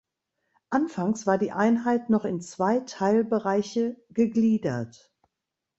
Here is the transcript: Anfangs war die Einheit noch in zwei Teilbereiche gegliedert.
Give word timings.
Anfangs 0.71 1.27
war 1.27 1.37
die 1.37 1.51
Einheit 1.51 2.09
noch 2.09 2.25
in 2.25 2.41
zwei 2.41 2.79
Teilbereiche 2.79 4.03
gegliedert. 4.09 5.13